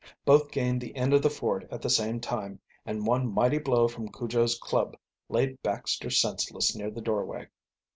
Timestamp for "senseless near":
6.09-6.89